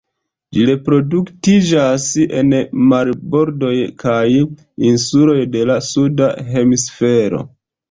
Ĝi 0.55 0.61
reproduktiĝas 0.67 2.05
en 2.39 2.49
marbordoj 2.93 3.75
kaj 4.05 4.25
insuloj 4.95 5.39
de 5.59 5.63
la 5.75 5.79
suda 5.93 6.35
hemisfero. 6.51 7.47